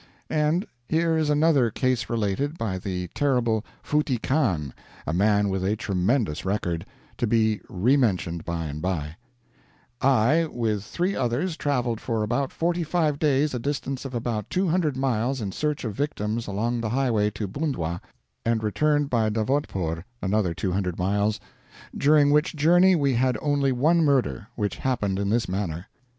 [0.31, 4.73] And here is another case related by the terrible Futty Khan,
[5.05, 6.87] a man with a tremendous record,
[7.19, 9.17] to be re mentioned by and by:
[10.01, 15.39] "I, with three others, traveled for about 45 days a distance of about 200 miles
[15.39, 17.99] in search of victims along the highway to Bundwa
[18.43, 21.39] and returned by Davodpore (another 200 miles)
[21.95, 25.85] during which journey we had only one murder, which happened in this manner.